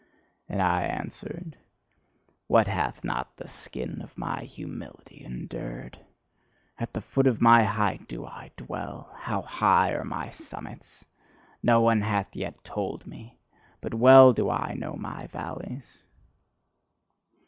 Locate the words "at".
6.79-6.91